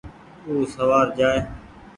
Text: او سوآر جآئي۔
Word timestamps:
او 0.45 0.53
سوآر 0.73 1.07
جآئي۔ 1.17 1.39